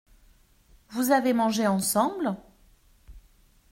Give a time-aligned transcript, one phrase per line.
[0.89, 2.35] Vous avez mangé ensemble?